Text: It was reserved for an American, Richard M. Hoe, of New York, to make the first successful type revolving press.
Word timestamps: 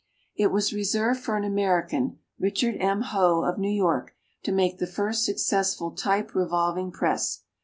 It 0.35 0.47
was 0.51 0.73
reserved 0.73 1.19
for 1.19 1.37
an 1.37 1.43
American, 1.43 2.17
Richard 2.39 2.75
M. 2.79 3.01
Hoe, 3.03 3.43
of 3.43 3.59
New 3.59 3.69
York, 3.69 4.15
to 4.41 4.51
make 4.51 4.79
the 4.79 4.87
first 4.87 5.23
successful 5.23 5.91
type 5.91 6.33
revolving 6.33 6.89
press. 6.91 7.43